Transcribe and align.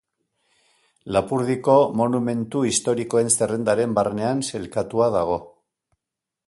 Lapurdiko 1.17 1.75
monumentu 1.99 2.63
historikoen 2.71 3.31
zerrendaren 3.35 3.95
barnean 4.01 4.43
sailkatua 4.49 5.13
dago. 5.19 5.39